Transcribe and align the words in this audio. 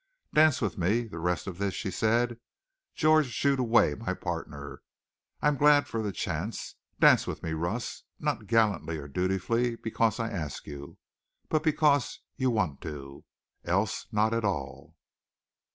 "Dance 0.33 0.61
with 0.61 0.79
me, 0.79 1.01
the 1.03 1.19
rest 1.19 1.45
of 1.45 1.59
this," 1.59 1.75
she 1.75 1.91
said. 1.91 2.39
"George 2.95 3.27
shooed 3.29 3.59
away 3.59 3.93
my 3.93 4.15
partner. 4.15 4.81
I'm 5.43 5.55
glad 5.57 5.87
for 5.87 6.01
the 6.01 6.11
chance. 6.11 6.73
Dance 6.99 7.27
with 7.27 7.43
me, 7.43 7.51
Russ 7.53 8.01
not 8.19 8.47
gallantly 8.47 8.97
or 8.97 9.07
dutifully 9.07 9.75
because 9.75 10.19
I 10.19 10.31
ask 10.31 10.65
you, 10.65 10.97
but 11.49 11.61
because 11.61 12.19
you 12.35 12.49
want 12.49 12.81
to. 12.81 13.25
Else 13.63 14.07
not 14.11 14.33
at 14.33 14.43
all." 14.43 14.95